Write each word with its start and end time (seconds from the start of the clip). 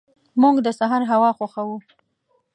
موږ 0.41 0.55
د 0.65 0.67
سهار 0.79 1.01
هوا 1.11 1.29
خوښو. 1.37 1.75